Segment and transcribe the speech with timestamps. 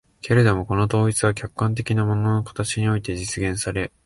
[0.21, 3.91] けれどもこの統一は客観的な物の形において実現され、